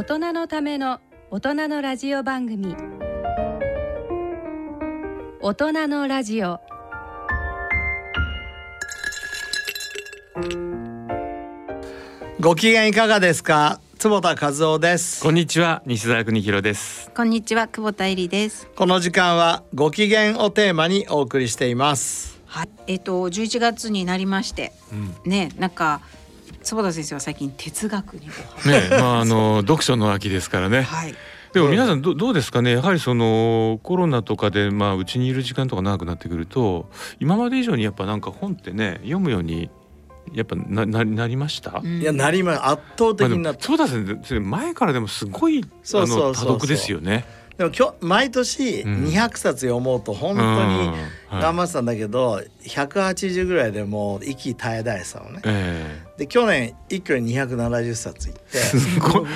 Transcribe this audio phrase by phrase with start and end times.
[0.00, 0.98] 大人のための
[1.30, 2.74] 大人のラジオ番組。
[5.42, 6.58] 大人のラジオ。
[12.40, 13.78] ご機嫌いかがですか？
[13.98, 15.22] 坪田和夫です。
[15.22, 15.82] こんにちは。
[15.84, 17.10] 西澤邦弘です。
[17.14, 18.68] こんにちは久保田恵里です。
[18.74, 22.40] この時間はご機嫌をテーマにお送りしています。
[22.46, 22.70] はい。
[22.86, 24.72] えっ、と11月になりまして、
[25.26, 26.00] ねなんか
[26.62, 28.28] 坪田先生は最近哲学に
[28.64, 30.82] おねまああの読書の秋ですからね。
[30.82, 31.14] はい。
[31.52, 32.72] でも皆さんどどうですかね？
[32.72, 36.88] やはりそのコロナとかでまあうちにいる時間とか長くなってくると
[37.18, 39.68] 今まで以上にやっぱなんか本ってね読むように
[40.32, 42.00] やっぱなななりました、うん。
[42.00, 46.44] いやなりま圧倒的まあでもになった、そうだ先生前からでもすごいそうあそうそうそう。
[46.50, 47.24] の多読ですよね。
[47.60, 49.04] でも今日毎年うん。
[49.04, 50.88] 200冊読もうと本当に
[51.32, 51.40] うん。
[51.40, 55.42] 頑張ってたんだけど、180ぐらいでもう息絶え絶えてたのね。
[55.44, 59.26] えで去年一挙に270冊いってえすごい。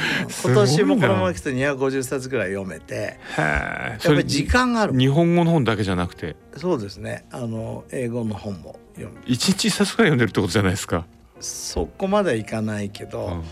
[0.42, 4.98] 今年もこのままや来て250冊ぐらい読めてっやっぱり時間がある。
[4.98, 6.34] 日本語の本だけじゃなくて？
[6.56, 7.26] そうですね。
[7.30, 9.20] あの英語の本も読む。
[9.26, 11.04] 一日一冊くらい読んでるってことじゃないですか？
[11.40, 13.44] そこまではいかないけど、うん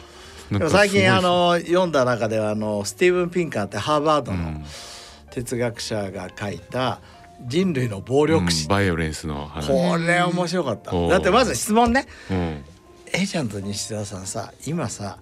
[0.69, 4.63] 最近あの読んだ中ではあのスティーブン・ピンカーってハーバードの
[5.31, 7.01] 哲学者が書いた
[7.47, 8.65] 「人類の暴力史。
[8.65, 9.69] うん」バイオレンスの話。
[9.69, 10.91] これ面白かった。
[11.09, 12.07] だってまず質問ね。
[12.31, 12.65] うん。
[13.13, 15.19] A ちゃんと西田さんさ今さ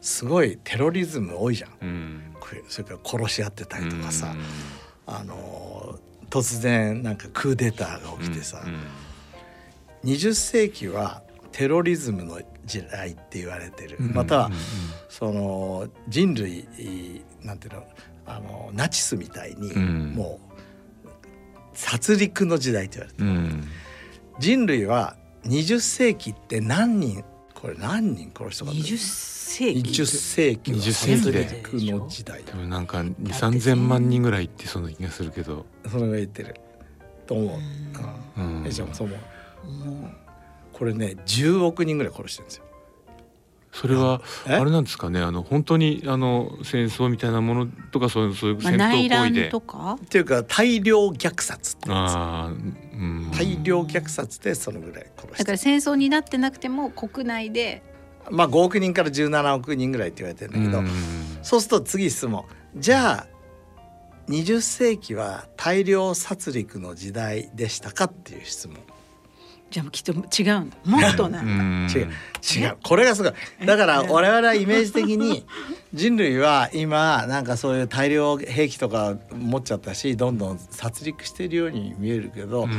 [0.00, 1.70] すごいテロリズム多いじゃん。
[1.82, 2.22] うん。
[2.68, 4.34] それから殺し合ってたりとかさ。
[5.06, 5.14] うん。
[5.14, 8.62] あの突然なんかクーデターが起きてさ。
[8.64, 10.10] うん。
[10.10, 12.40] 20世紀はテロリズムの
[12.70, 13.96] 時代って言われてる。
[14.00, 14.14] うん。
[14.14, 14.52] またはうん
[15.08, 16.66] その人類
[17.42, 17.84] なんていうの
[18.26, 20.12] あのナチスみたいにうん。
[20.14, 20.40] も
[21.04, 21.08] う
[21.74, 23.28] 殺戮の時代って言われてる。
[23.28, 23.68] うん。
[24.38, 29.80] 人類は20世紀って何人これ何人殺したか20世紀。
[29.80, 32.42] 20世紀は20殺世紀で戮の時代。
[32.44, 36.54] でもなんか二三千万人ぐらいってその気がするけど、それが言ってる。
[37.26, 38.40] と思う。
[38.40, 38.62] ううん。
[38.62, 40.00] ん、えじゃあそう思う。
[40.00, 40.10] も
[40.80, 42.64] これね10億人ぐらい殺してるんですよ。
[43.70, 44.54] それはえ？
[44.54, 45.20] あれなんですかね？
[45.20, 49.98] あの本当にあの戦争みたいなものとかそういうそういう戦内闘行為で、乱とか？
[50.02, 55.38] っていうか大量虐殺ってやつああうん大量虐殺でそのぐらい殺してる。
[55.38, 57.82] だから戦争になってなくても国内で。
[58.30, 60.88] まあ5億人から17億人ぐらいって言われてるんだけど、うん
[61.42, 62.46] そうすると次質問。
[62.76, 63.26] じゃあ
[64.28, 68.78] 20世紀は大量殺戮の時代でしたかっていう質問。
[69.70, 70.76] じゃあきっと違うんだ。
[70.84, 71.40] もっとな。
[71.40, 72.08] うんん違う
[72.42, 73.32] 違うこれがすごい
[73.64, 75.46] だから我々はイメージ的に
[75.94, 82.70] 人類は今なんかそういう大量兵器とか持っちゃったしどんどん殺戮してるように見えるけど、うん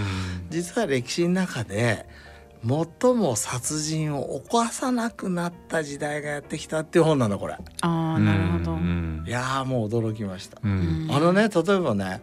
[0.49, 2.05] 実は歴史の中で
[2.63, 7.53] 最も殺人を犯さなくなった時代がやってきたっていう本なんだこれ。
[7.53, 8.71] ああなるほど。
[8.73, 10.59] うんいやーもう驚きました。
[10.63, 12.21] うんあのね例えばね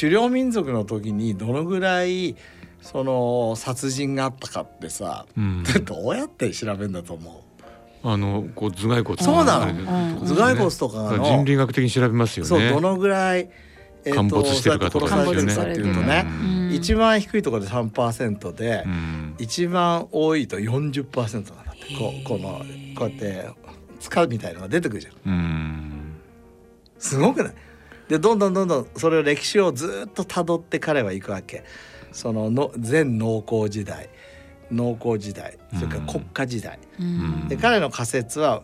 [0.00, 2.36] 狩猟民族の時にどのぐらい
[2.82, 5.64] その殺人があったかってさ、うん。
[5.84, 7.34] どうやって調べるんだと思う？
[8.02, 9.22] あのこう頭蓋骨。
[9.22, 10.20] そうなの？
[10.26, 12.48] 頭蓋骨とかの人類学的に調べますよね。
[12.48, 13.48] そうどのぐらい、
[14.04, 19.34] えー陥没してるかとかそうやって殺されてるかっていうとね、うん一番低いところで3%で、うん。
[19.38, 21.94] 一番多いと40%なんだって。
[21.98, 22.62] こうこの
[22.96, 23.48] こうやって
[23.98, 25.32] 塚みたいのが出てくるじゃん。
[25.32, 26.16] うん。
[26.98, 27.54] すごくない？
[28.08, 31.64] でどんどんどんどんそれを歴史をずっと辿って彼は行くわけ
[32.12, 34.08] そのの前農耕時代
[34.70, 37.48] 農耕時代それから国家時代、うん。
[37.48, 38.62] で彼の仮説は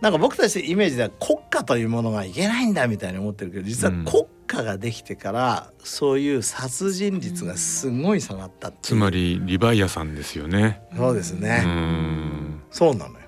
[0.00, 4.04] なんか僕たちのイメージでは国家というものがいけないんだみたいに思ってるけど実はうん。
[4.04, 8.74] 国家ができてからそういう殺人率がすごい下がったっう。
[8.82, 10.82] つまりリヴァイアさんですよね。
[10.96, 12.62] そうですうね、ん。
[12.70, 13.24] そうなのよ。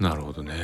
[0.00, 0.54] なるほどね。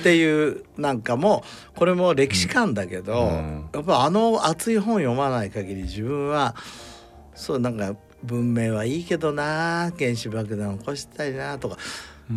[0.00, 1.44] っていうなんかも
[1.76, 3.68] これも歴史観だけど、うん。
[3.72, 6.54] やっぱあの熱い本読まない限り自分は
[7.34, 11.76] そうなんか文明はいいけどな原子爆弾起こしたいなとか、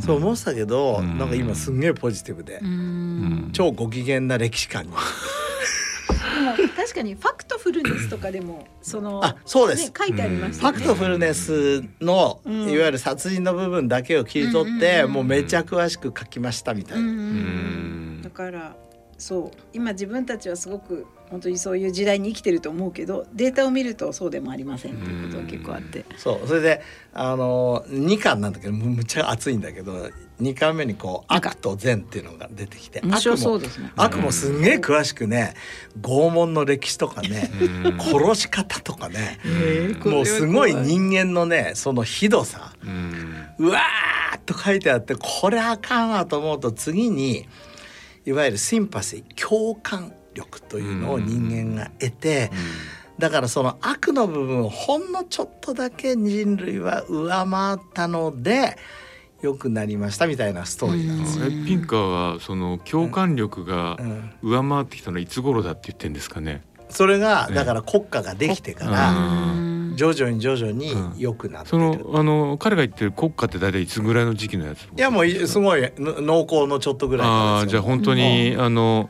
[0.01, 1.17] そう思ってたけど、うん。
[1.17, 3.49] なんか今すんげえポジティブで、うん。
[3.53, 4.91] 超ご機嫌な歴史観に。
[6.57, 9.88] でも確かにファクトフルネスとかでも そのあそうです。
[9.88, 10.77] ね書いてありましフたよね。
[10.79, 15.11] ァクトフルネスの、うんいわゆる殺人の部分だけを切り取って、うんうんうん。
[15.13, 17.03] もうめちゃ詳しく書きましたみたいな。
[17.03, 17.21] うんうんう
[18.19, 18.21] ん。
[18.23, 18.75] だから
[19.17, 19.57] そう。
[19.73, 26.06] 今自分たちはすごく本当にそういう時代に生きてると思うけどデータを見るとそうでもありませんっていうことが結構あって。
[26.18, 26.47] そう。
[26.47, 26.81] それで
[27.13, 30.09] あの2巻なんだけどむむっちゃ熱いんだけど
[30.41, 33.91] 2巻目にこう悪と善っていうのが出てきて悪もそうですね。
[33.95, 35.53] 悪もすんげえ詳しくね
[36.00, 37.50] 拷問の歴史とかね
[37.85, 38.00] うん。
[38.00, 42.73] 殺し方とかねえーもうすごい人間のねそのひどさ。
[42.83, 43.45] うん。
[43.59, 47.47] うわーっと書いてあってこれあかんわと思うと次に
[48.25, 52.51] いわゆるシンパシー共感力というのを人間が得て、
[53.17, 58.77] だからその悪の部分をほんのちょっとだけ人類は上回ったので
[59.41, 61.45] 良くなりましたみたいなストーリーなんですよ。
[61.47, 66.61] えピンカーはその共感力がうん上回ってきたのはいつ頃だって言ってるんですかね。
[66.89, 71.83] それがねだから国家ができてかうらん徐々に徐々に良くなってそる。
[71.83, 74.83] のあの彼が言ってる国家って大体いつぐらいの時期のやつ？
[74.83, 79.09] いやもうすごいの濃厚のちょっとぐらいああじゃあ本当に、あの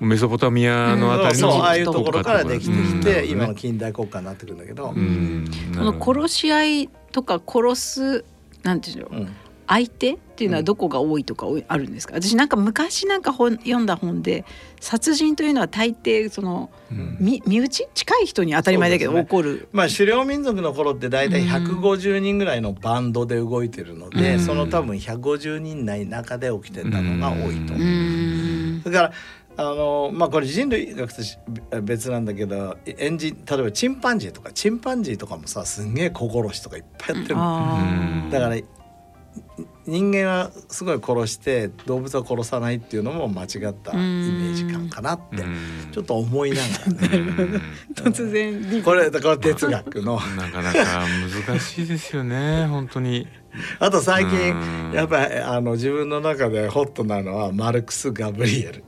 [0.00, 5.48] メソポタミアのあたりの、そうああいうところからできてきうんて、今の近代国家になってくるんだけど、うん。
[5.76, 8.24] この殺し合いとか殺す
[8.62, 9.20] なんていうのう。
[9.22, 9.28] ん。
[9.66, 12.12] 相手っていうのはどこが多いとかあるんですか？
[12.20, 12.48] 私なん。
[12.48, 14.44] か昔なんか本読んだ本で
[14.78, 17.16] 殺人というのは大抵そのうん。
[17.18, 17.88] 身身内？
[17.94, 19.68] 近い人に当たり前だけどそうです起こる。
[19.72, 24.40] まあ狩猟民族の頃って大体150人ぐらいのバンドで動いてるので、うん。
[24.40, 27.72] その多分150人内中で起きてたのが多いと。
[27.72, 27.88] う思う。
[27.88, 28.82] ん。
[28.84, 29.12] だから
[29.56, 31.38] あのまあこれ人類学とし
[31.82, 37.36] 別なんだけどエンジン例えばチンパンジーとかチンパンジーとかもさすんげえ小殺しとかいっぱいやってる
[38.30, 38.56] だから
[39.86, 45.92] 人間はすごい殺して動物は殺さないっていうのも間違ったイメージ感かなってうん。
[45.92, 46.62] ちょっと思いなが
[47.08, 47.08] ら。
[47.08, 47.62] ねうん。
[47.94, 48.70] 突然。
[48.70, 50.18] リこれこれ哲学の。
[50.36, 51.04] なかなか
[51.46, 53.28] 難しいですよね本当に。
[53.78, 54.92] あと最う近ん。
[54.94, 58.84] やっぱりあの自分の中でホットなのはマルクス・ガブリエル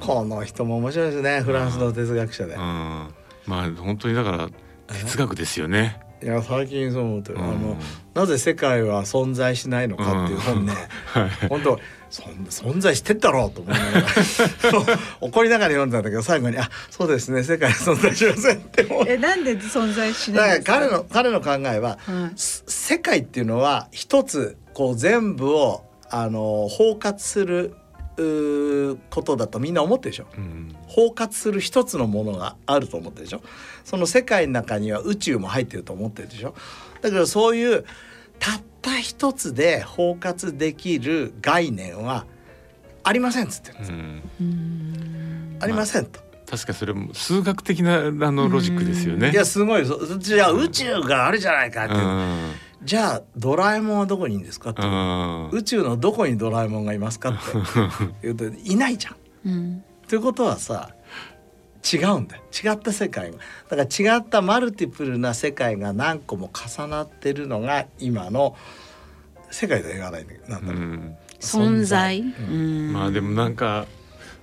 [0.00, 1.40] この人も面白いですね。
[1.40, 2.54] フランスの哲学者で。
[2.54, 2.60] うん。
[2.60, 4.48] まあ本当にだから
[4.88, 6.00] 哲学ですよね。
[6.22, 7.40] いや最近そう思ってる。
[7.40, 7.62] あうん。
[7.62, 7.76] の
[8.14, 10.72] なぜ世界は存在しないのかっていう本ね。
[11.06, 11.48] はい。
[11.48, 11.78] 本当
[12.10, 12.32] そん
[12.74, 14.98] 存在してんだろうと思いながら。
[15.22, 17.42] 怒りながら読んだんだけど最後に「あそうですね。
[17.42, 19.04] 世界は存在しません」って思う。
[19.08, 20.74] えなんで存在しだないんですか？
[20.74, 22.38] から彼の彼の考えははい。
[22.38, 27.74] す世界っていうのは一つこう全部をあの包括する
[28.16, 30.26] ことだとみんな思ってるでしょ。
[30.36, 33.42] うん包括する一つのものがあると思ってるでしょ。
[33.84, 36.54] その世界の中には宇宙も入ってると思ってるでしょ。
[37.00, 37.84] だけどそういう
[38.38, 42.26] たった一つで包括できる概念は
[43.04, 45.58] ありませんっつってるんです、うん。
[45.60, 49.30] ありませんと、確かにそれも数学的なあのロジックですよね。
[49.30, 52.52] いやすごいそじゃあ宇宙があるじゃないかって、うん
[52.84, 54.70] じゃあドラえもんはどこにいるんですか？
[54.70, 55.50] って、うん。
[55.50, 57.30] 宇宙のどこにドラえもんがいますか？
[57.30, 57.38] って。
[58.22, 59.16] 言うといないじゃん。
[59.46, 59.84] うん。
[60.08, 60.90] ということはさ
[61.92, 62.42] 違うんだよ。
[62.52, 63.38] 違った世界が。
[63.68, 68.56] だから違ったマルティプルな世界が何個も重なってるのが今の
[69.50, 70.48] 世界とは言わないんだけど。
[70.48, 71.16] なんだろう、うん。
[71.40, 72.20] 存在。
[72.20, 72.56] うんう
[72.90, 72.92] ん。
[72.92, 73.86] まあでもなんか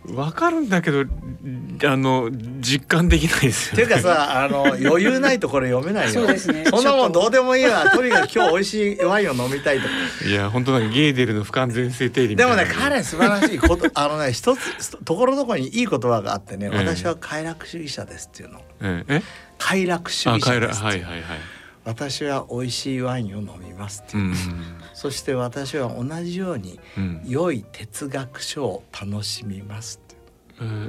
[0.07, 2.29] わかるんだけどあの
[2.61, 3.83] 実感できないですよね。
[3.83, 6.13] っていうかさあの余裕ないとこれ読めないよ。
[6.13, 6.65] そうですね。
[6.65, 7.89] そんなもんどうでもいいわ。
[7.89, 8.01] と。
[8.01, 9.83] にかく今日美味しいワインを飲みたいと。
[9.87, 9.89] か
[10.25, 12.71] いや本当なんかゲーデルの不完全性定理みでもたいな。
[12.73, 18.61] ね彼素晴らしいこと あのね一つところどころにいい言葉があってね、ええ私は快楽主義者ですっていうの。
[18.81, 19.21] ええ？
[19.57, 21.21] 快楽主義者ですってはいはいはい。
[21.85, 24.33] 私は美味しいワインを飲みますっていう、うん
[24.99, 27.21] そして私は同じようにうん。
[27.25, 30.01] 良い哲学書を楽しみます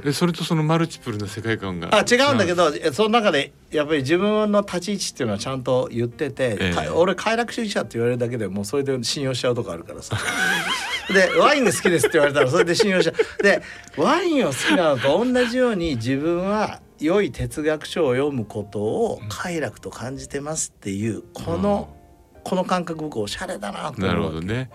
[0.03, 1.95] えそれとそのマルチプルな世界観が。
[1.95, 6.73] あ違うんだけどえその中でやっぱり自分の立ち位置っていうのはちゃんと言ってて、ええ。
[6.73, 10.17] か俺快楽主義者って言われるだけでもうそれで信用しちゃうとこあるからさ。
[11.13, 13.43] でワインが好きですって言われたらそれで信用しちゃう。
[13.43, 13.61] で
[13.95, 21.95] ワインを好きなのと同じように自分は良い哲学書を読むことを快楽と感じてますっていうこの、
[22.43, 24.69] この感覚僕おしゃれだなとなるほどね。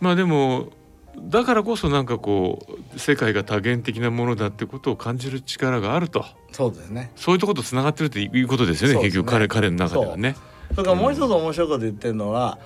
[0.00, 0.70] まあでも
[1.18, 6.24] だからこそなんかこう世界が多元的なものだってことを感じる力があると。
[6.52, 7.12] そうですね。
[7.16, 8.96] そういうとことつながってるっていうことですよね。
[8.96, 9.02] ね。
[9.02, 10.36] 結局彼彼の中ではね。
[10.70, 12.58] それからもう一つ面白いこと言ってるのは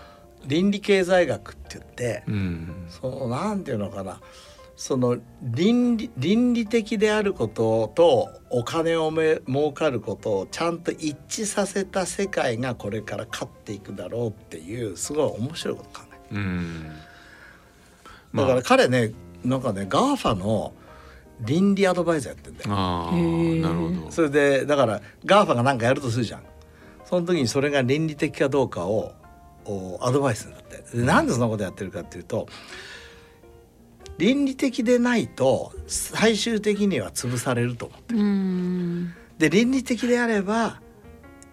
[0.47, 2.87] 倫理経済学って言って、うん。
[2.89, 4.21] そのなんていうのかな
[4.77, 16.83] その倫理倫理的であることとお金をめ儲かることをちゃんと一致させた世界がこれから勝っていくだろうっていうすごい面白いこと考えうん。
[16.85, 16.89] る
[18.35, 20.75] だからまあ彼ねなんかね GAFA の
[21.41, 22.71] 倫理アドバイザーやってんだよ。
[22.71, 24.11] なるほど。
[24.11, 26.43] それでだから GAFAが何かやるとするじゃん。
[27.05, 29.13] その時にそれが倫理的かどうかを
[29.65, 30.97] おアドバイスするんだって。
[30.99, 32.47] でなんでそんなことやってるかっていうと
[34.19, 39.15] 倫理的でないと最終的には潰されると思ううん。
[39.39, 40.81] で倫理的であれば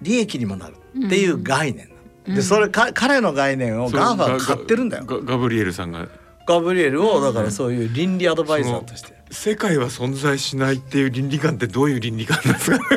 [0.02, 1.96] 利益にもなるっていう概念な
[2.30, 2.36] の。
[2.36, 5.06] でそれか彼の概念をガーファが買ってるんだよ。
[5.06, 6.08] ガガガブリエルさんが。
[6.46, 12.80] ガブリエルをだからそういう倫理アドバイザーとして世界は存在しないっていう倫理観ってどういう倫理観なんですか？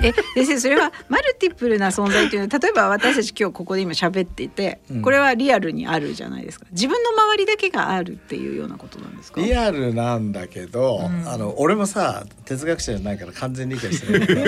[0.00, 5.02] え先生それはマルティプルな存在というのは例えば私たち今日ここで今喋っていて、うん。
[5.02, 6.66] これはリアルにあるじゃないですか。
[6.70, 9.40] 自分の周りだけがあるっていうようなことなんですか？
[9.40, 11.28] リアルなんだけど、うん。
[11.28, 14.44] あの俺もさ哲学者じゃないから完全に理解してないけど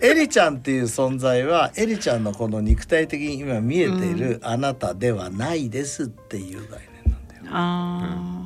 [0.06, 7.42] エリちゃんっていう存在はエリちゃんのこの肉体的に今見えているあなたではないですっていう概念なんだよ。
[7.50, 8.40] あー。
[8.40, 8.45] うん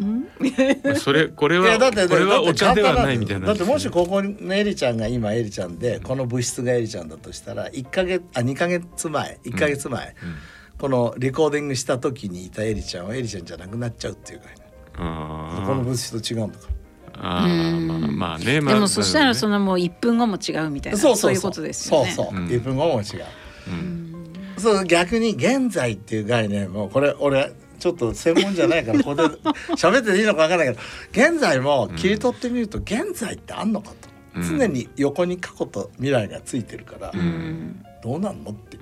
[0.96, 3.48] それこれはいやだってこれはだってお茶ではないみたいな。
[3.48, 10.34] だってもしここのエリちゃんが今エリちゃんでこの物質がエリちゃんだとしたら1ヶ月あ2ヶ月前1ヶ月前、うん。
[10.78, 14.66] このレコーディングした時にいたエリちゃんはエリちゃんじゃなくなっちゃうっていう概念
[14.96, 16.80] あこの物質と違うんだから。
[17.22, 20.98] あーまあまあねまあでもそしたらその、のもう1分後も違うみたいな。
[20.98, 22.10] そうそういうことですよね。
[22.12, 22.46] そうそう、うん。
[22.46, 23.24] 1分後も違う。
[23.68, 24.10] うん。
[24.56, 29.22] そう逆に現在っていう概念もこれ俺ちょっと専門じゃないからここで
[29.74, 34.58] 喋っていいのか分からないけど現在も切り取ってみると現在ってあんのかと、うん。
[34.58, 37.84] 常に横に過去と未来がついてるから、うん。
[38.02, 38.78] どうなんのって。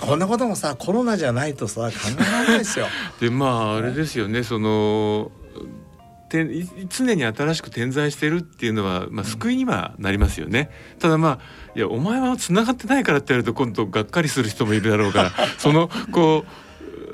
[0.00, 1.90] こんなこともさコロナじゃないとさ考
[2.20, 2.86] えられないですよ。
[3.20, 5.30] でまああれですよねその
[6.28, 10.70] てい常に新しく点在してるっていうのは、まあ、救いにはなりますよね。
[10.98, 11.38] ただまあ
[11.74, 16.65] いやお前は繋がってないからって言われると今度がっかりする人もいるだろうから そのこう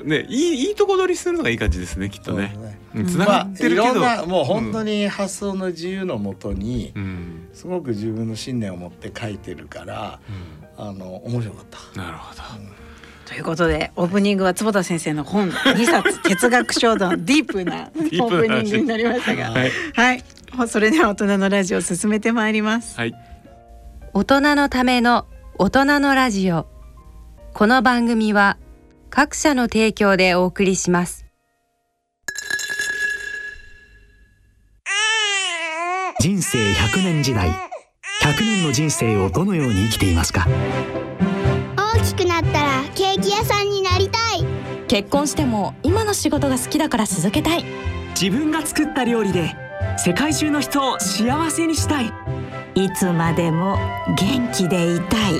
[0.03, 2.55] ねいいいいとこ取りするのがいい感じですねきっとね。
[2.95, 7.49] うん繋がってるけど、ろんなもう本当に発想の自由のもとにうん。
[7.53, 10.19] すごく自分の信念を持って書いてるから
[10.77, 11.79] あの面白かった。
[11.95, 12.41] うんなるほど。
[13.25, 19.71] ということでオープニングは坪田先生の本2冊哲学書道 ディープなオープニングになりましたがはい。
[19.93, 20.23] はい。
[20.67, 22.97] それでは大人のラジオを進めてまいります。
[22.97, 23.15] はい。
[24.13, 25.25] 大人のための
[25.57, 26.67] 大人のラジオ。
[27.53, 28.57] この番組は
[29.15, 31.27] 各社の提供でお送りします。
[36.19, 37.49] 人生100年時代。
[38.23, 40.47] 100年の人生をどのように生きていますか？
[41.95, 44.47] 大きくなったらケーキ屋さんになりたい。
[44.87, 47.63] 結婚しても今の仕事が好きだから続けたい。
[48.19, 49.55] 自分が作った料理で
[49.99, 52.11] 世界中の人を幸せにしたい。
[52.73, 53.77] いつまでも
[54.17, 55.39] 元気でいたい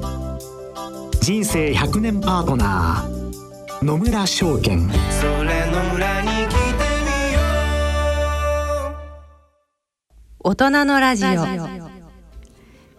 [1.21, 4.89] 人生100年パートナー野村証券
[10.39, 11.29] 大人のラジオ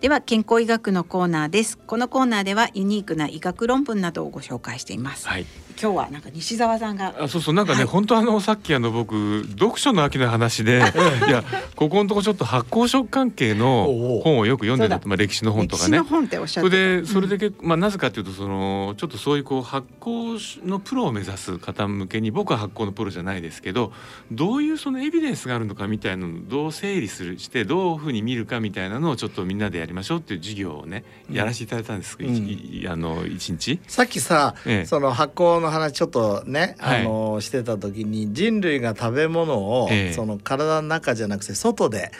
[0.00, 1.76] では健康医学のコーナーです。
[1.76, 5.26] このコーナーではユニークな医学論文などをご紹介しています。
[5.26, 5.46] はい。
[5.80, 7.86] 今日はなんか西澤さんがあそうそうなんかね、はい。
[7.86, 11.30] 本当あのさっきあの僕読書の秋の話でい。
[11.30, 11.44] や
[11.76, 14.96] ここのとこちょっと発酵食関係の本をよく読んでそうだ。
[14.96, 15.98] たってまあ歴史の本とかね。
[15.98, 16.16] 歴史の。
[16.16, 23.92] 本っておっしゃそれでそれで結構、まあなぜかというとそのちょっとそういうこう発酵のプロを目指す方向けに僕は発酵のプロじゃないですけど
[24.30, 32.86] どういうそのエビデンスがあるのかみたいなのをどう整理するしてどういうふうに見るかみたいなのをちょっとみんなでやりましょうっていう授業をねやらせていただいたんです、うん。
[32.88, 33.80] あの一日。
[33.86, 34.86] さっきさ、ええ。
[34.86, 37.00] その発酵の話ちょっとね、はい。
[37.00, 40.12] あのしてた時に人類が食べ物を、ええ。
[40.12, 42.12] その体の中じゃなくて外で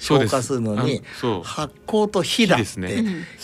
[0.00, 1.02] 消化するのに
[1.42, 2.92] 発酵と火だって火ですね。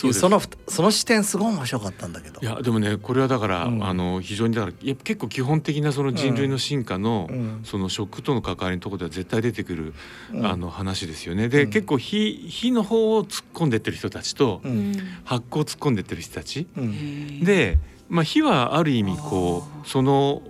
[0.04, 2.40] いうそのその視点すごい面白かったんだけど。
[2.40, 2.44] い。
[2.44, 3.84] やでもねこれはだから、うん。
[3.84, 7.60] あの非常にだからいや結構基本的なその人類の進化の、うん。
[7.64, 9.94] その食との関わりのところでは絶対出てくる、
[10.32, 10.46] うん。
[10.46, 11.48] あの話ですよね。
[11.48, 11.70] で、うん。
[11.70, 14.94] 結構火火の方を突っ込んでってる人たちと、うん。
[15.24, 17.42] 発酵を突っ込んでってる人たち、うん。
[17.42, 20.42] で、まあ、火はある意味こうその、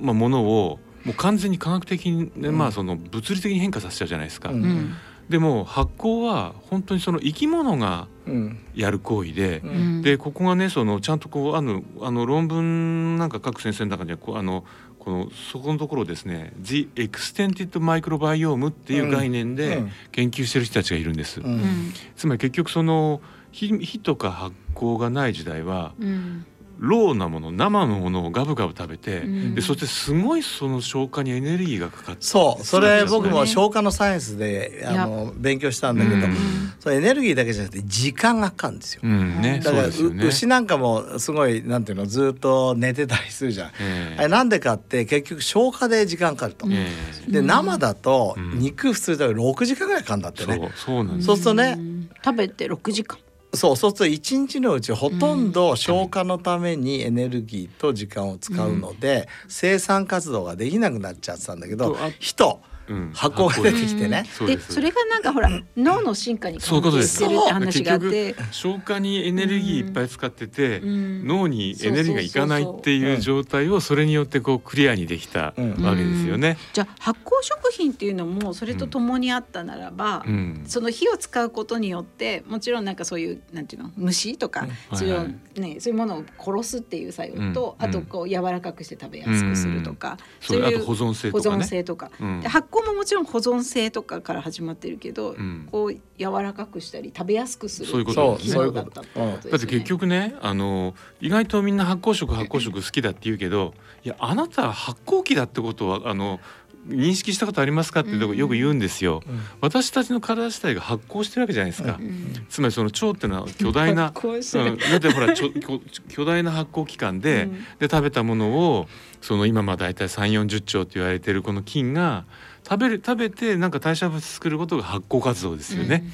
[0.00, 4.50] まあ、ものをもう完全に科学的に、ねまあ、その物理的に変化させちゃうじゃないですか。
[4.50, 4.62] うん。
[4.62, 4.94] うん
[5.28, 8.58] でも発酵は本当にその生き物がうん。
[8.76, 10.02] やる行為で、ううん。
[10.02, 14.64] でここがねそのちゃんとこうあのあの論文なんか書く先生の中にはこうあの
[15.00, 19.90] このそこのところをですね「The Extended Microbiome」っていう概念でうん。
[20.12, 21.40] 研究してる人たちがいるんです。
[21.40, 21.92] ううんん。
[22.14, 26.46] つまり結局その火火とか発酵がない時代はうん
[26.78, 29.54] ローなもの生のものをガブガブ食べて、うん。
[29.54, 32.64] でそしてすごいその消化にエネルギーがかかってそう。
[32.64, 36.36] それ僕も消化のサイエンスであの勉強したんだけど、うん。
[36.80, 39.00] それエネルギーだけじゃなくて時間がかかるんですよ。
[39.04, 39.40] うん。
[39.40, 39.60] ね。
[39.62, 40.24] そうだから、ですよね。
[40.24, 43.68] う牛なんかもすごいなんていうのずっと寝てたりするじゃん。
[43.68, 44.16] ええ。
[44.18, 46.66] あれなんでかって結局消化で時間かかると。
[46.70, 46.90] え
[47.28, 48.58] で生だとうん。
[48.58, 50.54] 肉普通だと6時間ぐらいかかるんだってね。
[50.54, 51.26] えそうそうなんです。
[51.26, 52.10] そうするとねうん。
[52.24, 53.18] 食べて六時間
[53.56, 62.75] そうそうすると一日のうちほとんど消化のためにエネルギーと時間を使うので、生産活動ができなくなっちゃってたんだけど人うん
[63.14, 64.24] 発酵が出てきてね。
[64.46, 68.06] でそれがなんかほら脳の進化にそういうことです関係してるって話があって。
[68.06, 71.26] 結局消化にエネルギーいっぱい使ってて、うん。
[71.26, 76.56] 脳にエネルギーがいかないっていう状態をそれによってこうクリアにできたわけですよね。
[76.72, 80.64] じゃあ発酵食品っていうのもそれとともにあったならば、うん。
[80.66, 84.98] その火を使うことによってもちろんなんかそういうなんていうの虫とか、うん。
[84.98, 85.60] それをはい。
[85.60, 87.86] ねそういうものを殺すっていう作用と、うん。
[87.86, 91.64] あとこう柔らかくして食べやすくするとか、そうあと保存性保とかね。
[91.64, 92.10] 存性とか、
[92.44, 95.68] 発酵ももちろん保存性とかから始まってるけど、うん。
[95.70, 99.50] こう柔らかくしたり食べやすくするそういうこと機能だったってことですね。
[99.50, 106.40] だって結局ねあの意外とみんな発酵食発酵食好きだって言うけどいやあなたは発酵機だってことはあの
[106.88, 109.22] 認識したことありますかってとこよく言うんですよ、
[109.60, 112.46] 私たちの体自体が発酵してるわけじゃないですか、うん。
[112.48, 114.72] つまりその腸ってのは巨大な発酵してる。
[114.72, 117.64] うん、だってほらちょ巨巨大な発酵器官で,、うん。
[117.80, 118.88] で食べたものを
[119.20, 122.24] その今まあ大体3 4 0兆って言われてるこの菌が
[122.68, 126.04] 食べる食べてなんか代謝物作ることが発酵活動ですよね。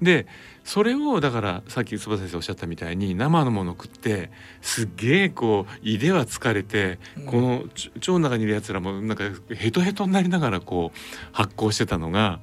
[0.00, 0.26] で
[0.64, 4.30] それをだからさっき坪先生おっしゃったみたいに生のもの食って
[4.60, 10.98] すっげえこう胃では疲れて、このち腸の中にいるやつらもなんかヘトヘトになりながらこう
[11.32, 12.40] 発酵してたのが、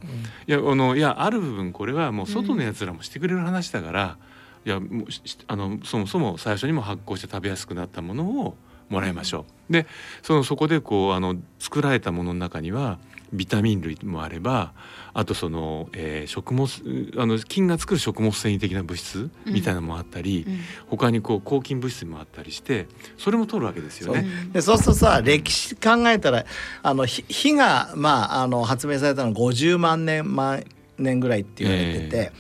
[0.48, 4.18] いやあのいやある部分これはもう外のやつらもしてくれる話だから、
[4.66, 8.56] いやもうしあのそもそも最初にも発酵して食べやすくなったものを
[8.90, 9.74] もらいましょう。
[9.74, 9.88] で
[10.24, 13.00] そのそこでこうあの作られたものの中には
[13.32, 14.74] ビタミン類もあれば
[15.14, 16.70] あとその、えー食物
[17.18, 20.60] あの菌が作る食物繊維的な物質みたいなのもあったり、うん。
[20.88, 24.26] 他にこう抗菌物質もあったりしてそれも取るわけですよね。
[24.54, 26.46] でそうするとさ歴史考えたら
[26.84, 30.64] あの火火が、まあ、あの発明されたのは50万年万
[30.98, 32.32] 年ぐらいって言われてて、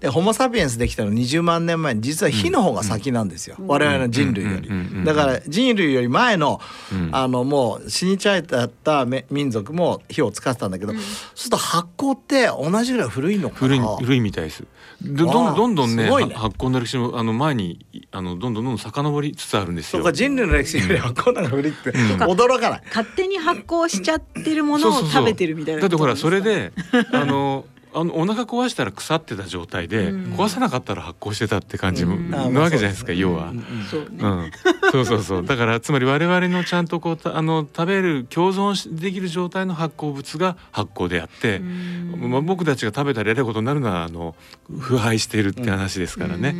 [0.00, 6.60] でホモ・サピエンスできたの20万年前に実は火の方が先なんですよ、我々の人類より、うんうんうんうんだから人類より前の,、
[6.92, 7.10] うん。
[7.12, 11.02] あのもう死にちゃえため民族も火を使ってたんだけど、そう
[11.34, 14.64] すると発酵って同じぐらい古いのか古いな古いみたいです。
[15.02, 16.10] でどんどんどんねね。
[16.10, 20.02] は発酵の歴史もあの前にあのどんどんどんどん遡りつつあるんですよ。
[20.02, 21.96] そうか人類の歴史より発酵の方が古いって、うん。
[22.32, 22.82] 驚かない。
[22.86, 26.72] 勝手に発酵しちゃってるものを食べてるみたいなだってほらそれで
[27.12, 30.34] あのあのお腹壊したら腐ってた状態で、うん。
[30.34, 32.30] 壊さなかったら発酵してたって感じも、うん。
[32.30, 33.54] なわけじゃないですか、要は。
[33.90, 34.50] そうね、うん、
[34.92, 35.42] そうそうそう。
[35.46, 44.34] だからつまり我々のちゃんとこうたあの食べる共存しできる状態の発酵物が発酵であって、まあ、僕たちが食べたらえらいことになるのはあの
[44.78, 46.54] 腐敗しているって話ですからね。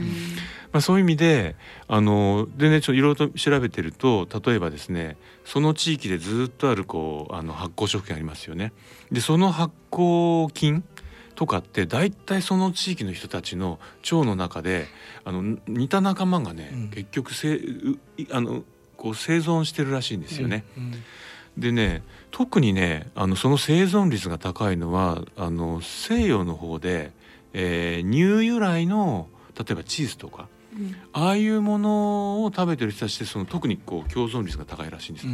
[0.72, 1.54] まあ、そういう意味で
[1.86, 8.72] あのでねちょっといろいろと調べてると例えばですねその地域でずっとあるこうあの発酵食品ありますよね。
[9.12, 10.82] でその発酵菌
[11.36, 14.86] とかって大体その地域の人たちの腸の中で
[15.24, 17.60] あの似た仲間がね、うん結局せ
[18.32, 18.64] あの
[18.96, 20.64] こう生存してるらしいんですよね。
[21.56, 27.12] でね特にねあのその生存率が高いのはあの西洋の方で、
[27.52, 30.48] えー乳由来の例えばチーズとか
[31.12, 35.32] ああいうものを食べてる人たちってその特にこう共存率が高いらしいんですよ。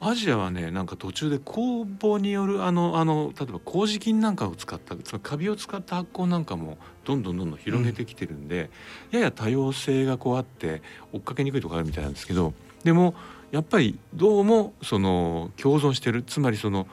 [0.00, 8.70] アジアはねなんか途中で酵母によるあのあの例えば麹菌なんかを使ったつまりカビを使った発酵なんかもどんどんどんどん広げてきてるんで、
[9.10, 13.14] やや多様性がこうあって追っかけにくいところあるみたいなんですけどでも
[13.50, 16.22] やっぱりどうもその共存してる。
[16.22, 16.86] つまりその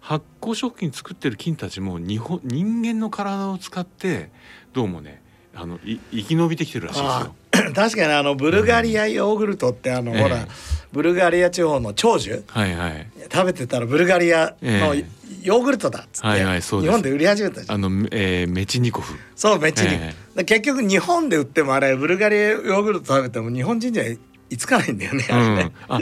[0.00, 4.30] 発酵食品作ってる菌たちも日本人間の体を使って
[4.72, 5.20] どうもね
[5.56, 7.34] あのい生き延びてきてるらしいですよ。
[7.74, 10.22] 確かにあのブルガリアヨーグルトってあの、ええ。
[10.22, 10.46] ほら
[10.92, 12.44] ブルガリア地方の長寿？
[12.48, 13.06] はいはい。
[13.32, 15.04] 食べてたらブルガリアのえ。
[15.42, 16.90] ヨーグルトだっつって、はいはいそうです。
[16.90, 17.74] 日本で売り始めたじゃん。
[17.74, 19.14] あの、えーメチニコフ。
[19.34, 20.14] そうめっちゃに、え。
[20.34, 24.18] で結局日本で売ってもあれブルガリアヨーグルト食べても日本人じゃい
[24.56, 26.00] つかないんだよね、うん、あ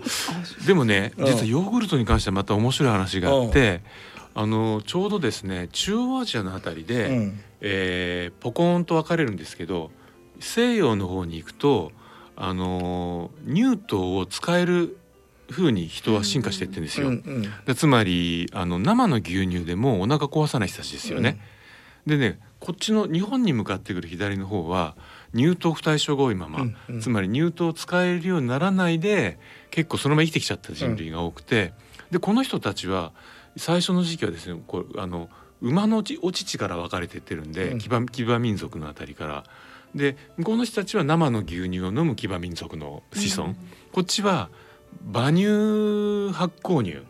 [0.66, 1.26] でもねうん。
[1.26, 3.80] 実はヨーグルトに関してはまた面白い話があって、
[4.34, 9.90] あのちょうどですね中央アジアのあたりで、うんえーポコーンと分かれるんですけど
[10.38, 11.92] 西洋の方に行くと
[12.36, 14.98] あの乳糖を使える
[15.50, 17.08] 風に人は進化していってるんですよ。
[17.08, 21.40] うんうんでつまりあの生の牛乳でもお腹壊さない人たちですよね。
[22.06, 24.94] でねこっちの日本に向かってくる左の方は
[25.34, 27.00] 乳糖不対症が多いまま、うんうん。
[27.00, 29.38] つまり乳糖を使えるようにならないで
[29.70, 31.72] 結構そのまま生きてきちゃった人類が多くて、
[32.10, 33.12] でこの人たちは
[33.56, 35.28] 最初の時期はですねこうあの
[35.64, 37.78] 馬のお乳から分かれてってるんで、うん。
[37.78, 39.44] 騎馬騎馬民族のあたりから。
[39.94, 43.54] で向こうの人たちは生の牛乳を飲む騎馬民族の子孫、
[43.92, 44.50] こっちは
[45.08, 47.06] 馬乳発酵乳。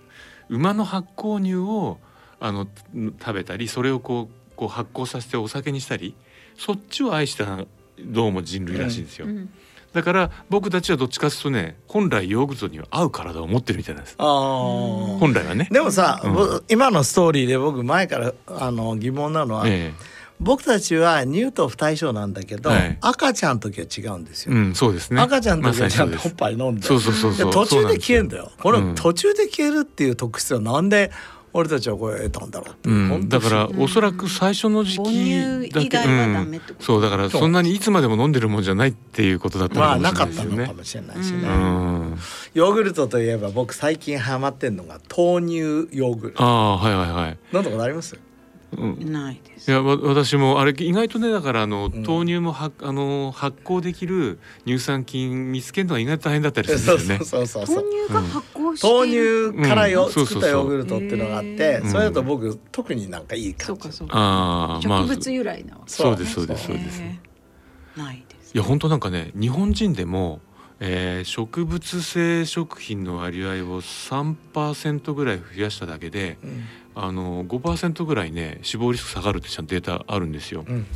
[0.50, 1.98] 馬の発酵乳を
[2.40, 6.14] あの食べたりそれをこうこう発酵させてお酒にしたり
[6.58, 7.64] そっちを愛した
[7.98, 9.50] どうも人類らしいんですよ、うん
[9.94, 14.16] だから僕たちはどっちかというとね本来ヨーグルトには合う体を持ってるみたいなんです。
[14.18, 15.68] 本来はね。
[15.70, 16.35] でもさ、うん。
[16.35, 19.94] ぼ今のストーリーで僕前からあの疑問なのは、え
[20.40, 22.98] 僕たちは乳糖不対称なんだけど、はい。
[23.00, 25.20] 赤ちゃんの時は違うんですよ、えうんそうですね。
[25.20, 26.83] 赤ちゃんの時はちゃんとおっぱい飲んで。
[26.83, 27.50] そうそうそうそう。
[27.50, 28.52] で途中で消えんだだよ。
[28.61, 28.94] このうん。
[28.96, 31.12] 途中で消えるっていう特質はなんで
[31.56, 40.62] 俺たちはこれ得たんだろうって、うん、だからおそらく最初の時母期だけ、うん、そうだからそんなにいつまでも飲んでるもんじゃないっていうことだったのまあかもなかったしれないですよね。
[40.62, 41.50] のかもしれないしね、う
[42.14, 42.18] ん、
[42.54, 45.58] ヨーグルトといえば僕最近ハマってんのが豆乳
[45.96, 46.42] ヨーグルト。
[46.42, 47.38] ああはいはいはい。
[47.52, 48.18] 飲んだことあります？
[48.74, 49.70] うん、ないです。
[49.70, 57.24] いやわ私もあれ意外とねだからあの、ん豆乳もはあの発酵できる乳酸菌見つけるのが意外と大変だったりするんそうですよね。
[57.24, 60.12] そうそうそうそう豆乳が発酵して豆乳からよ、うん。
[60.12, 60.40] そうそうそう。
[60.40, 61.90] 作ったヨーグルトっていうのがあって、うん。
[61.90, 63.64] それだと僕特になんかいい感じ。
[63.66, 64.14] そうかそうか。
[64.16, 67.02] ああまあ植物由来なわけそうですそうですそうです。
[67.96, 68.54] ないです。
[68.54, 70.40] いや本当なんかね日本人でも、
[70.80, 76.64] えー植物性食品の割合を3%ぐらい増やしただけでうん
[76.96, 80.64] あの5%ぐらいね死亡リスク下がるってちゃんとデータあるんですよ。
[80.68, 80.87] うん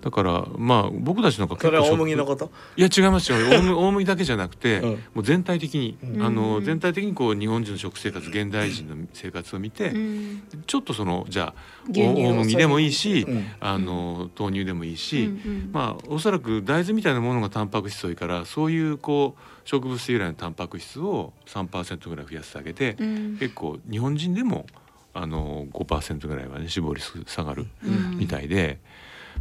[0.00, 2.50] だからまあ僕たちなんかそれは大食麦のこと？
[2.76, 3.38] いや違いますよ。
[3.38, 4.90] 大麦 大麦だけじゃなくて、うん。
[4.90, 6.22] もう全体的に、うん。
[6.22, 6.64] あのうん。
[6.64, 10.42] 全体的にこう日本人の食生活現代人の生活を見て、うん。
[10.66, 13.46] ちょっとそのじゃあ大麦でもいいし、うん。
[13.60, 15.28] あの豆乳でもいいし、
[15.72, 23.36] まあおそらく大豆みたいなものがタンパク質多いからそういうこう植物由来のタンパク質を3%ぐらい増やすだけで、うん。
[23.38, 24.66] 結構日本人でも
[25.12, 28.18] あの5%ぐらいはね死亡リスク下がるうん。
[28.18, 28.78] みたいで、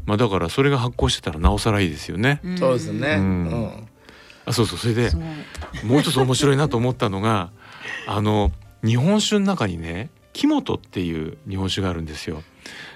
[0.06, 2.40] まあだからそれが発酵してたらなおさらいいですよね。
[2.44, 2.58] うん。
[2.58, 3.44] そうですね、ううん。
[3.50, 3.88] ん
[4.46, 4.78] あそうそう。
[4.80, 5.12] それで
[5.84, 7.52] もう一つ面白いなと思ったのが
[8.08, 8.52] あの
[8.84, 12.44] 日本酒の中にね木本っていう日本酒があるんですよ。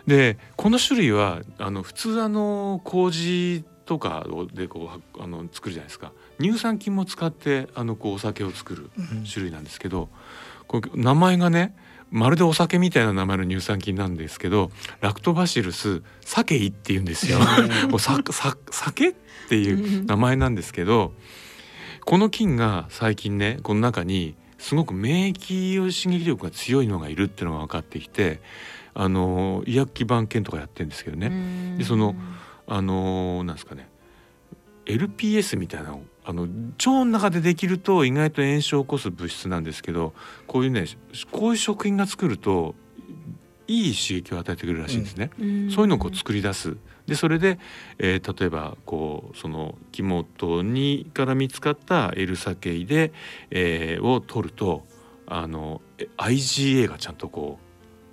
[0.07, 6.11] でこの種類はあの普通あの麹とかをでこうはあの作るじゃないですか。
[6.39, 8.89] 乳酸菌も使ってあのこうお酒を作る
[9.31, 10.09] 種類なんですけど
[10.67, 11.75] これ名前がね
[12.13, 14.69] まるでお酒みたいな名前の乳酸菌なんですけど
[15.01, 17.39] ラクトバシルスサケイって言うんですよ。
[17.89, 19.13] もうささ酒っ
[19.49, 21.11] ていう名前なんですけど
[22.05, 28.41] この菌が最近ねこの中にすごく免疫刺激力が強いのがいるっていうのが分かってきて
[28.93, 32.15] あの医薬基盤検とかやってるんですけどね、でその
[32.67, 33.89] あのなんですかね
[34.85, 40.13] LPS みたいなのあの腸の中でできると意外と炎症を起こす物質なんですけど
[40.47, 40.85] こういうね
[41.31, 42.75] こういう食品が作ると
[43.67, 45.31] いい刺激を与えてくれるらしいんですね。
[45.39, 45.71] うん。
[45.71, 46.75] そういうのをこう作り出す。
[47.07, 47.59] でそれで、
[47.97, 53.11] えー例えばこうその木本にから見つかった L サケイで、
[53.51, 54.85] えーを取ると
[55.27, 57.57] あのえ IgA がちゃんとこ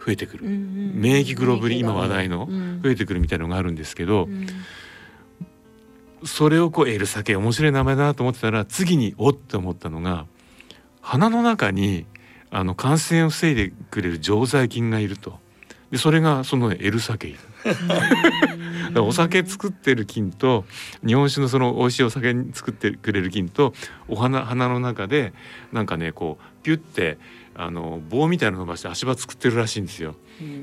[0.01, 2.81] う増えてくる、免疫グロブリン今話題のうん。
[2.83, 4.47] 増えてくるみたいなのがあるんですけど、うん
[6.25, 10.27] それをこう L サケイ面白い名前だなと思ってたら次におって思ったのが
[11.01, 12.07] 鼻の中に
[12.51, 15.39] あの感染を防いでくれる常在菌がいると。
[15.91, 17.37] でそれがその L サケイ。
[18.99, 20.65] お酒作ってる菌と
[21.07, 23.75] 日本酒のその美味しいお酒に作ってくれる菌と
[24.09, 25.33] お花花の中で
[25.73, 27.19] なんかねこうピュッて
[27.55, 30.15] あの棒みたいなの伸ばして足場作ってるらしいんですよ。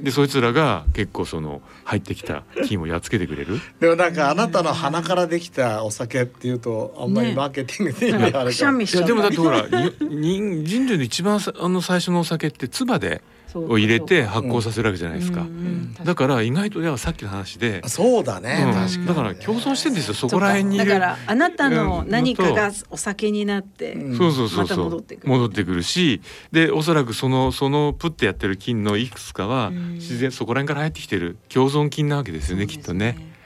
[0.01, 3.59] でそいつらが結構その入ってきた菌をやっつけてくれる。
[3.79, 13.21] でもなんかあなたの鼻からできたお酒っていうとあんまりねマーケティングで意味あるかでもだってほらに人人類の一番さあの最初のお酒って唾で
[13.55, 15.41] を入れて発酵させるわけじゃないですか。
[15.41, 18.73] うんうんだから意外といやさっきの話で、そうだね、うん。
[18.73, 20.85] 確かに、だから共存してんですよそこら辺にいる。
[20.85, 22.09] だからあなたのうん。
[22.09, 24.17] 何かがお酒になって、うん。
[24.17, 25.29] そうそうそうまたそう戻ってくる。
[25.29, 29.93] 戻ってくるしでおそらくそのそのプッてやってる菌のいくつかはうん。
[29.95, 32.67] 自然そこら辺から入ってきてる共存菌なわけですよね。
[32.67, 33.36] きっとね。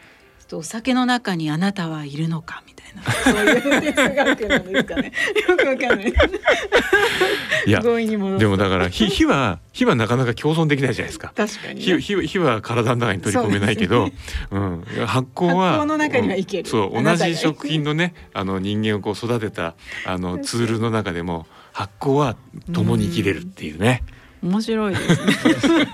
[0.52, 3.02] とお酒の中にあなたはいるのかみたいな。
[3.24, 5.14] そういう哲学なんですかね。
[5.48, 6.14] よくわかんない。
[7.68, 11.32] いやでもだから火火は火はなかなか共存できないじゃないですか。
[11.36, 14.10] 確かに、火火火は体の中に取り込めないけど、
[14.52, 16.64] うん、発酵は発酵の中にはいける。
[16.64, 16.70] うん。
[16.70, 22.36] そう同じ食品のねあの人間をこう育てたあのツールの中でも発酵は
[22.74, 24.04] 共に生きれるっていうね。
[24.44, 25.88] 面白いですね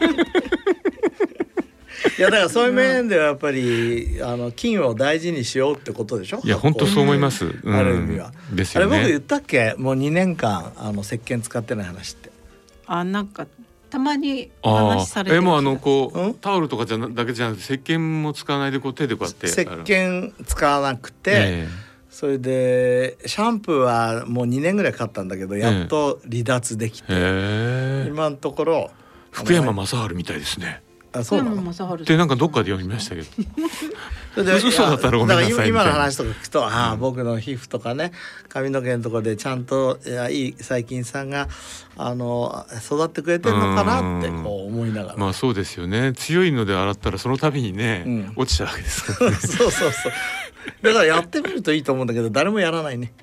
[2.18, 6.42] いやだからそういう面ではやっぱりあの菌を大事にしようってことでしょ？
[6.44, 7.46] いや本当そう思います。
[7.64, 7.76] うん。
[7.76, 8.32] ある意味は。
[8.54, 9.26] ですよあれ僕言っね。
[9.28, 9.74] たっけ？
[9.78, 12.30] もう2年間あの石鹸使ってない話って。
[12.86, 13.48] あなんか
[13.90, 21.68] たまに話しされてえもうあのこうタオルとかじゃなだけじゃなくて石鹸も使わないでこう手でこうやって石鹸使わなくて、え
[22.10, 27.18] それでシャンプーはもう2年ぐらいかかったんだけどやっと離脱できて、えへ
[28.06, 28.08] え。
[28.10, 28.92] 今のところ
[29.32, 30.82] 福山雅治みたいですね。
[31.18, 31.52] あそうなの？
[31.52, 33.28] 小山正治でなんかどっかで読みましたけど。
[34.38, 38.12] 嘘だったらごめんなさいだから今今の話とか聞くと、ああ僕の皮膚とかね
[38.50, 41.48] 髪の毛のところでちゃんといやいい細菌さんが
[41.96, 46.14] あの育ってくれてるのかなってこう思いながら、まあそうですよね。
[46.14, 48.34] 強いので洗ったらその度にね、うん。
[48.36, 49.38] 落ちちゃうわけですからね。
[49.42, 50.12] そうそうそう。
[50.82, 53.14] だからやってみるといいと思うんだけど誰もやらないね。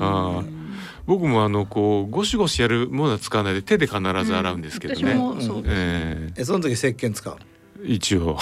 [0.00, 0.63] ああ
[1.06, 6.44] 僕もあのこうゴシゴシやるものは使わないで手で必ず洗うんですけど私ね、もそう、ええ。
[6.44, 7.36] その時石鹸使う、
[7.82, 8.38] え一応。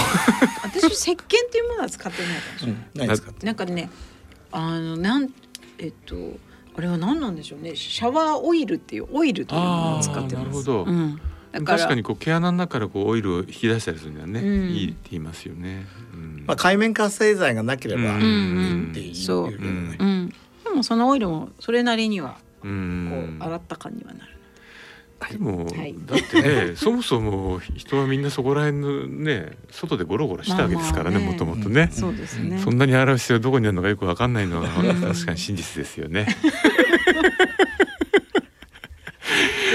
[0.62, 1.18] 私石鹸っ
[1.50, 3.46] ていうものは使ってないかもしれない、何使って？
[3.46, 3.90] なんかね
[4.52, 5.28] あのなん
[5.78, 6.14] えっと
[6.74, 7.76] あれは何なんでしょうね。
[7.76, 10.34] シャワーオイルっていうオイルというものを使ってます。
[10.36, 10.84] なるほど。
[10.84, 11.20] うん、
[11.52, 14.70] だから確かにこう毛穴の中からこうオイルを引き出したりするにはね、うん。
[14.70, 15.84] いいって言いますよね。
[16.14, 16.44] うん。
[16.46, 18.22] まあ、海面活性剤がなければ、うん。
[18.22, 18.26] う
[18.86, 18.88] ん。
[18.92, 20.28] っていうそう言けどねうん、
[20.64, 23.38] でもそのオイルもそれなりにはうこん。
[23.40, 24.32] う洗った感にはなる、
[25.30, 25.94] でも、はい。
[26.06, 32.58] だってね そもそも人はみんなそこら辺のね外でゴロゴロしたわけですからねもともとね、そうですね。
[32.58, 36.26] そんなに洗う必要どこにあるのかよくわかんないのは 確かに真実ですよね。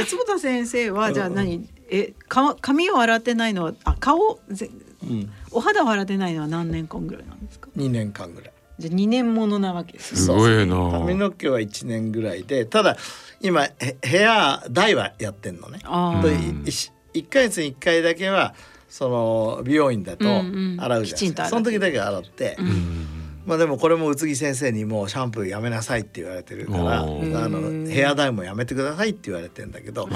[0.08, 1.68] 坪田先生はじゃあ何？
[1.90, 4.40] えか髪を洗ってないのはあ顔？
[4.50, 4.70] ぜ
[5.04, 10.14] うん、お肌を洗ってないのは何年間ぐらいなんですか？2年間ぐらいじゃあ2年ものなわけです。
[10.14, 10.76] ねすごいな。
[10.92, 12.98] 髪の毛は1年ぐらいでただ
[13.42, 15.80] 今へヘアダイはやってんのね。
[15.84, 18.54] あとうんいし一ヶ月に1回だけは
[18.90, 20.78] その美容院だとうんうん。
[20.80, 21.50] 洗うじゃないですか、きちんと洗って。
[21.50, 22.68] その時だけ洗って、うん。
[22.68, 23.08] うん
[23.48, 30.10] まあでもこれも宇津木先生にもうシャンプーやめなさいって言われてるからあのヘアダイもやめてくださいって言われてんだけど、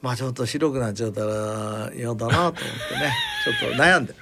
[0.00, 3.12] まあちょっと白くなっちゃったら嫌だなと思ってね。
[3.44, 4.18] ちょっと悩んでる。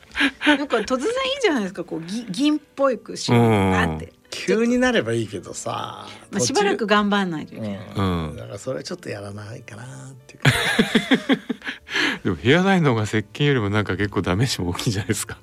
[0.57, 1.13] なんか突然いい
[1.43, 1.85] じゃないですか。
[1.85, 3.43] こうぎ銀っぽいく白く。
[3.43, 8.29] なって、急になればいいけどさ、まあ、しばらく頑張んないといけない、うん。
[8.31, 8.37] うん。
[8.37, 9.87] だからそれちょっとやらないかなっ
[10.27, 10.41] ていう。
[10.41, 10.51] か
[12.25, 15.39] でもヘアダイの方が石鹸よりもなんか結構ダメージも大きいんじゃないですか。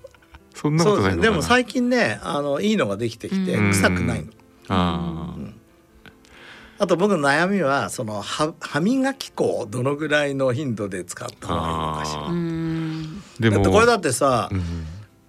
[0.55, 1.31] そんなこそうですとないのかな。
[1.31, 1.35] ね。
[1.35, 3.69] でも最近ねあのいいのができてきてうん。
[3.71, 4.31] 臭くないの。
[4.69, 5.62] ああ
[6.87, 13.49] と僕の悩みはその歯歯磨き粉をどのぐらいの頻度で使った方がいいのかしら。
[13.49, 14.61] でもだってこれだってさ、うん。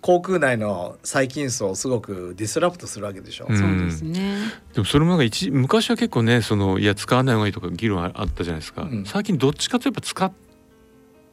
[0.05, 3.47] 口腔内の細菌層をすごくディスラプトするわけでしょ。
[3.49, 3.57] うん。
[3.57, 9.05] そうですね、でもそれもなんか一昔は結構ねそのいや使わない方がいいとか議論ああったじゃないですか、うん。
[9.07, 10.31] 最近どっちかといえば使っ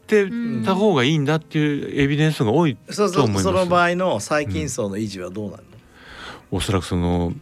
[0.07, 0.29] て
[0.63, 5.69] た方がいいんだっていうエビデンスが多いそうそうと思いますその場合の細菌層の維持はどうなるの、
[6.51, 7.33] おそらくその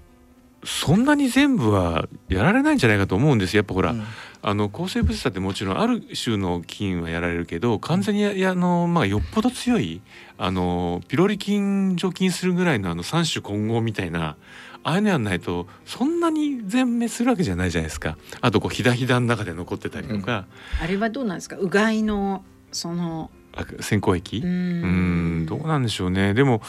[0.63, 3.59] そんなに全部はやられないんじゃないかと思うんですよ。
[3.59, 4.03] やっぱほら、うん。
[4.41, 10.01] あの抗生物質だってもちろんある種の菌はやられるけど完全にあの、まあ、よっぽど強い
[10.37, 14.37] あのピロリ菌除菌するぐらいのあの三種混合みたいな
[14.83, 18.17] ああいうのやんないとそんなに全滅するわけじゃないじゃないですか。
[18.39, 20.45] あとこうひだひだの中で残ってたりとか、
[20.81, 21.57] あれはどうなんですか？
[21.57, 24.41] うがいのそのあ先行液？
[24.41, 26.33] うんどうなんでしょうね。
[26.33, 26.61] でも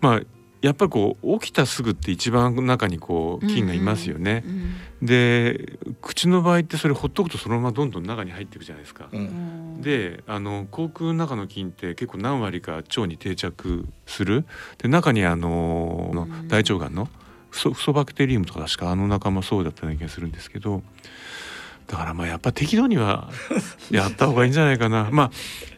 [0.00, 0.20] まあ
[0.60, 4.42] やっぱりこう起きたすぐって一番中にこう菌がいますよね。
[5.00, 5.06] うん。
[5.06, 9.08] で口の場合ってそれほっとくとそのままどんどん中に入っていくじゃないですか。
[9.12, 9.20] うん。
[9.20, 9.22] う
[9.78, 9.80] ん。
[9.80, 14.46] であの口腔の中の菌って結構何割か腸に定着する。
[14.78, 16.48] で中にあののうん。
[16.48, 17.08] 大腸がんの
[17.50, 20.82] フソフソバクテリウムとか確かあの仲間そうだったような気がするんですけど。
[21.86, 23.30] だからまあやっぱ適度には
[23.90, 25.08] やった方がいいんじゃないかな。
[25.10, 25.30] まあ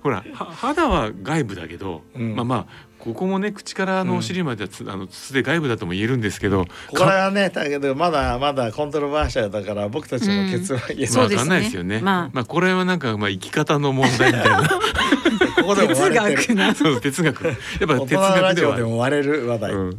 [0.02, 2.34] ほらは肌は外部だけど、うん。
[2.34, 2.66] まあまあ
[3.00, 12.00] ここもね口からあのお尻まではつ、あの筒で外部だとも言えるんですけどこれはねだけどまだまだコントロバーシャルだから僕たちの結論は言えない、まあわかんないですよね。
[12.00, 12.44] まあ。
[12.44, 14.68] これはなんかまあ生き方の問題みたいな。
[15.56, 16.74] ここで哲学な。
[16.74, 17.46] そう哲学。
[17.46, 18.76] やっぱ哲学では。
[18.76, 19.98] でも割れる話題、うん。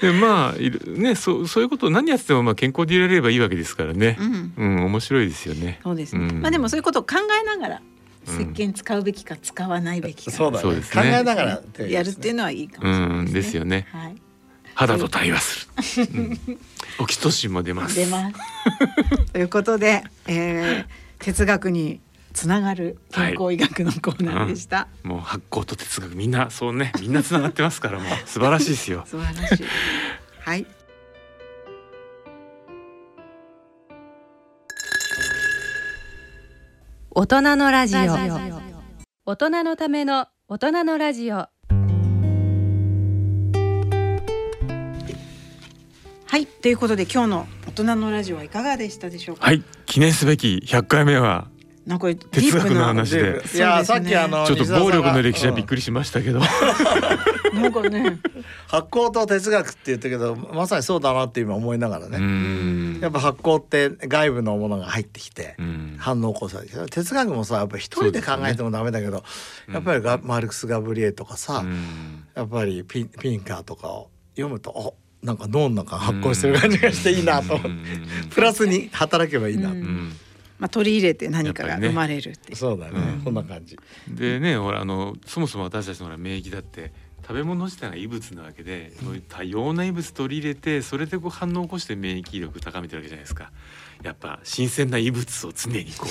[0.00, 4.16] でまあいるねそうそういうことを何やっててもまあ健康でいられればいいわけですからね。
[4.20, 4.24] う。
[4.24, 4.52] ん。
[4.56, 5.80] うん、面白いですよね。
[5.82, 6.40] そうですね、うん。
[6.40, 10.62] まあでもそういうことを考えながらうん石鹸使うべきか使わないべきか、そうだね。
[10.62, 11.02] そうですね。
[11.02, 13.32] 考えながらやるっていうのはいいかもうしれないん。
[13.32, 13.86] ですよね。
[13.90, 14.16] はい。
[14.74, 15.40] 肌と対話
[15.82, 16.06] する。
[16.14, 16.38] うん。
[17.00, 17.96] オキシトシンも出ます。
[17.96, 19.32] 出ます。
[19.32, 20.86] ということで、えー、
[21.18, 22.00] 哲学に
[22.32, 26.92] つながる健康医学のコーナーでした、もう発酵と哲学みんなそうね。
[27.00, 28.28] みんなつながってますからもう。
[28.28, 29.04] 素晴らしいですよ。
[29.10, 29.64] 素晴らしい。
[30.40, 30.66] はい
[37.20, 38.00] 大人のラジオ。
[39.26, 41.34] 大人のための大人のラジオ。
[41.34, 41.50] は
[46.36, 51.48] いということで今日の大人のラジオはいかがでしたでしょうか、はい記念すべき100回目は
[51.88, 53.22] なんかディ哲学ープなの話で。
[53.40, 58.18] でいや、さっきあのちょっと暴力の歴史はびっりくりしましたけど、なんかね。
[58.68, 63.00] 発酵と哲学って言ったけどまさにそうだなって今思いながらうね、ん。
[63.00, 65.96] やっぱ発酵って外部のものが入ってきて、うん。
[65.98, 69.24] 反応を起こすわけです哲学もさやっぱり一人で考えてもダメだけど、
[69.72, 72.24] やっぱりガ、マルクス・ガブリエとかさ、うん。
[72.34, 78.28] やっぱりピンピンカーとかを読むとあなんか脳の中が発酵してる感じがしていいなと思って、うん。
[78.28, 80.12] プラスに働けばいいな、うんうん
[80.58, 82.56] まあ取り入れて何かが生まれるっていう。
[82.56, 83.22] そうだね、うん。
[83.22, 83.78] こんな感じ。
[84.08, 86.92] でねほらあのそもそも私たちのほら免疫だって
[87.22, 93.52] 食べ物自体が異物なわけで、そういう多様な異物取り入れてそれでこう反応を起こして免疫力高めてるわけじゃないですか。
[94.02, 96.06] やっぱ新鮮な異物を常にこ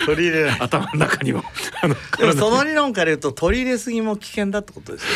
[0.00, 0.60] う 取り入れない。
[0.60, 1.44] 頭の中にも
[2.18, 5.08] でもその理論から言うと取り入れすぎも危険だってことですよ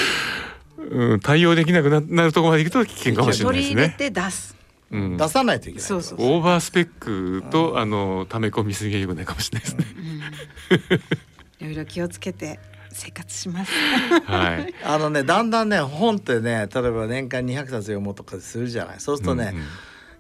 [0.77, 3.95] うん、対応できなくななるところまでいくと危険かもしれないです取り入れね。
[3.97, 4.55] て出す。
[4.95, 9.85] うん、出さないといけないそうそうオーバースペックとあの溜め込みすぎが良くないかもしれないですね。
[11.61, 12.61] いろいろ気をつけて
[12.93, 13.73] 生活します。
[14.25, 14.75] はい。
[14.85, 19.01] あのねだんだんね本ってね例えば年間200冊読もうとかするじゃない。
[19.01, 19.55] そうするとね、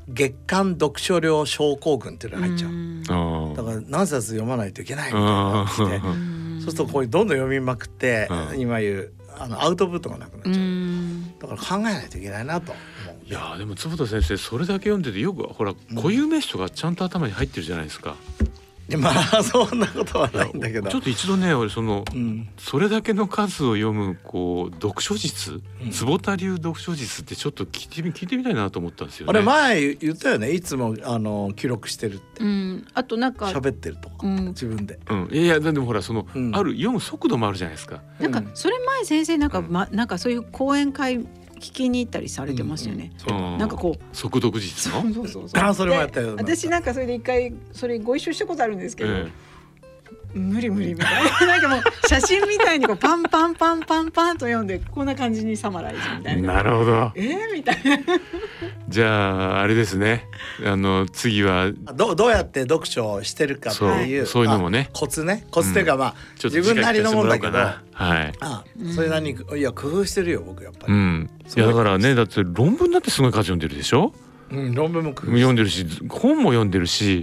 [0.08, 5.74] 月間読書量症候群っていうのが入っちゃう、だから何冊読まないといけないみたいになって。
[6.60, 8.60] そうするとこういうどんどん読みまくって、うん。
[8.60, 11.38] 今言うあのアウトプットがなくなっうちゃう、ん。
[11.38, 12.72] だから考えないといけないなと
[13.26, 18.16] いやーでも坪田先生それだけ読んでてよくほら固有名詞とかちゃんと頭に入ってるじゃないですか。
[18.88, 20.90] でまあ そんなことはないんだけど。
[20.90, 22.48] ちょっと一度ね俺そのうん。
[22.58, 25.90] それだけの数を読むこう読書術うん。
[25.90, 29.30] 坪田流読書術ってちょっと聞いてみ聞いてみたいなと思ったんですよね。
[29.30, 30.52] あれ前言ったよね。
[30.52, 32.44] いつもあの記録してるって。
[32.44, 32.86] うん。
[32.92, 34.48] あとなんか喋ってるとか、うん。
[34.48, 34.98] 自分で。
[35.08, 36.54] うん、いやいやでもほらその、うん。
[36.54, 38.02] ある読む速度もあるじゃないですか。
[38.20, 39.68] なんかそれ前先生なんかうん。
[39.70, 41.24] まなんかそういう講演会
[41.64, 43.12] 聞きに行ったりされてますよね。
[43.28, 44.16] うんなんかこう。
[44.16, 45.02] 速読術の？
[45.02, 49.28] そうそうそうあそれもやったよで私なんかそれで一回それご一緒したことあるんですけど、え
[50.34, 56.54] 無理無理みたいななんかもう写真みたいにこうパンパンパンパンパンと読んでこんな感じにサマライズみたえいな。
[56.54, 57.12] なるほど。
[57.14, 57.98] えー、みたいな。
[58.88, 60.26] じゃああれですね。
[60.66, 68.32] あの次はどどうやって読書をしてるかっていうそうそういうのもねあコツねコツっていうか、まあちょっと自分なりのもんだけどはい。
[68.40, 71.30] あそれなりにいや工夫してるよ僕やっぱり、うん。
[71.56, 74.12] いやだからねだって論文だってすごい数読んでるでしょ？
[74.54, 77.20] うん論文も読んでるし本も読んでるし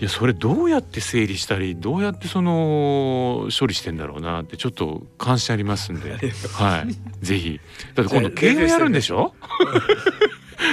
[0.00, 6.12] いやそれどうやって整理したりどうやってその処理してんだろうなってちょっと関心ありますんで。
[6.52, 7.24] はい。
[7.24, 7.60] ぜひ。
[7.94, 9.34] だって今度ぜ経営やるんでしょ？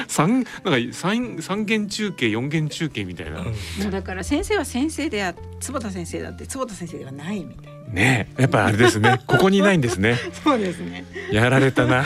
[0.08, 3.52] 三なんか三三元中継四元中継みたいな、も
[3.88, 7.80] うだから先生は先生であ坪田先生だって坪田先生ではないみたいな。
[7.94, 8.42] ねえ。
[8.44, 9.20] やっぱあれですね。
[9.26, 10.16] ここにいないんですね。
[10.44, 11.06] そうですね。
[11.32, 12.06] やられたな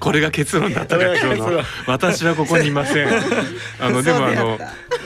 [0.00, 3.08] これが結論だったか今日の私はここにいません
[3.80, 4.58] あのでもあの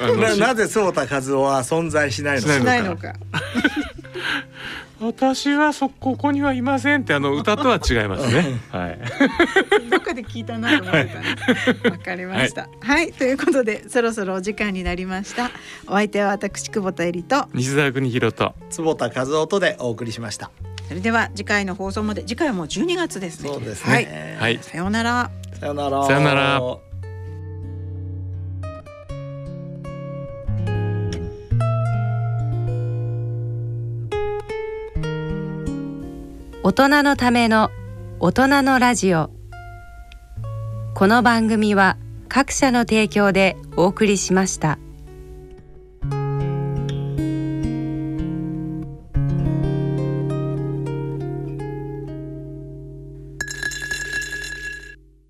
[0.03, 3.15] あのしななぜ坪田和夫は存在しないのしないしないのか。
[5.01, 8.61] 私はそここにはいませんってあの歌とは違いますね。
[8.71, 8.99] はい。
[9.91, 11.91] どっかで聞いたなと思ってたんで。
[11.91, 12.69] わかりました。
[12.81, 15.51] はい、ということでそろそろお時間になりました。
[15.87, 17.49] お相手は私久保田恵里と。
[17.53, 18.55] 西澤邦弘と。
[18.71, 20.51] 坪田和夫とでお送りしました
[20.89, 23.49] それでは次回の放送まで次回はもう12月ですね。
[23.49, 24.07] そうですはい。
[24.07, 24.59] ねはい。
[24.59, 25.31] さようなら。
[25.59, 26.61] さよならさよなら
[36.63, 37.71] 大人のための
[38.21, 39.31] 大人のラジオ
[40.95, 44.79] この番組は各社の提供でお送りしました。